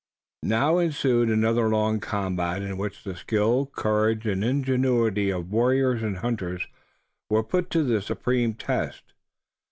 Now 0.41 0.79
ensued 0.79 1.29
another 1.29 1.69
long 1.69 1.99
combat 1.99 2.63
in 2.63 2.75
which 2.79 3.03
the 3.03 3.15
skill, 3.15 3.67
courage 3.67 4.25
and 4.25 4.43
ingenuity 4.43 5.29
of 5.29 5.51
warriors 5.51 6.01
and 6.01 6.17
hunters 6.17 6.65
were 7.29 7.43
put 7.43 7.69
to 7.69 7.83
the 7.83 8.01
supreme 8.01 8.55
test. 8.55 9.13